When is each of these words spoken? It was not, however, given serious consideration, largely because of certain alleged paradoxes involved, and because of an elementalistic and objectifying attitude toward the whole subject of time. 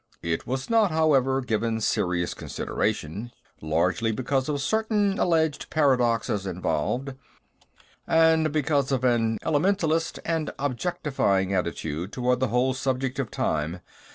It 0.23 0.47
was 0.47 0.67
not, 0.67 0.89
however, 0.89 1.41
given 1.41 1.79
serious 1.79 2.33
consideration, 2.33 3.31
largely 3.61 4.11
because 4.11 4.49
of 4.49 4.59
certain 4.59 5.19
alleged 5.19 5.69
paradoxes 5.69 6.47
involved, 6.47 7.13
and 8.07 8.51
because 8.51 8.91
of 8.91 9.03
an 9.03 9.37
elementalistic 9.45 10.17
and 10.25 10.49
objectifying 10.57 11.53
attitude 11.53 12.11
toward 12.13 12.39
the 12.39 12.47
whole 12.47 12.73
subject 12.73 13.19
of 13.19 13.29
time. 13.29 13.81